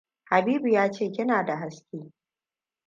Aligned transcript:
Habibu 0.23 0.67
ya 0.67 0.91
ce 0.91 1.11
kina 1.11 1.43
da 1.45 1.55
haske. 1.57 2.11